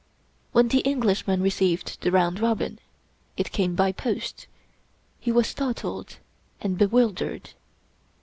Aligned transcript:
When 0.51 0.69
the 0.69 0.79
Englishman 0.79 1.43
received 1.43 2.01
the 2.01 2.09
round 2.11 2.39
robin— 2.39 2.79
it 3.37 3.51
came 3.51 3.75
by 3.75 3.91
post— 3.91 4.47
he 5.19 5.31
was 5.31 5.45
startled 5.45 6.17
and 6.59 6.75
bewildered. 6.75 7.51